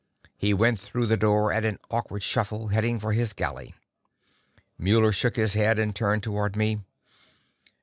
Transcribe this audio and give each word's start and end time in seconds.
He 0.35 0.51
went 0.51 0.79
through 0.79 1.05
the 1.05 1.15
door 1.15 1.53
at 1.53 1.63
an 1.63 1.77
awkward 1.91 2.23
shuffle, 2.23 2.69
heading 2.69 2.99
for 2.99 3.13
his 3.13 3.33
galley. 3.33 3.75
Muller 4.75 5.11
shook 5.11 5.35
his 5.35 5.53
head, 5.53 5.77
and 5.77 5.95
turned 5.95 6.23
toward 6.23 6.55
me. 6.55 6.79